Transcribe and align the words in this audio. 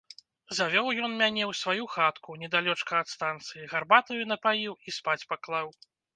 Завёў 0.59 0.87
ён 1.05 1.11
мяне 1.21 1.43
ў 1.51 1.53
сваю 1.61 1.83
хатку, 1.97 2.39
недалёчка 2.45 2.91
ад 3.01 3.13
станцыі, 3.15 3.67
гарбатаю 3.75 4.19
напаіў 4.33 4.73
і 4.87 4.97
спаць 4.99 5.21
паклаў. 5.35 5.67